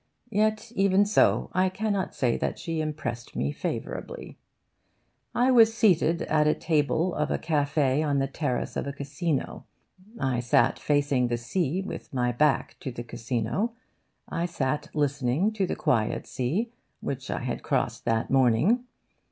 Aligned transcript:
Yet 0.31 0.71
even 0.73 1.05
so 1.05 1.51
I 1.53 1.69
cannot 1.69 2.15
say 2.15 2.35
that 2.35 2.57
she 2.57 2.81
impressed 2.81 3.35
me 3.35 3.51
favourably. 3.51 4.39
I 5.35 5.51
was 5.51 5.75
seated 5.75 6.23
at 6.23 6.47
a 6.47 6.55
table 6.55 7.13
of 7.13 7.29
a 7.29 7.37
cafe' 7.37 8.01
on 8.01 8.17
the 8.17 8.25
terrace 8.25 8.75
of 8.75 8.87
a 8.87 8.93
casino. 8.93 9.67
I 10.19 10.39
sat 10.39 10.79
facing 10.79 11.27
the 11.27 11.37
sea, 11.37 11.83
with 11.83 12.15
my 12.15 12.31
back 12.31 12.77
to 12.79 12.91
the 12.91 13.03
casino. 13.03 13.73
I 14.27 14.47
sat 14.47 14.89
listening 14.95 15.51
to 15.51 15.67
the 15.67 15.75
quiet 15.75 16.25
sea, 16.25 16.71
which 17.01 17.29
I 17.29 17.41
had 17.41 17.61
crossed 17.61 18.03
that 18.05 18.31
morning. 18.31 18.85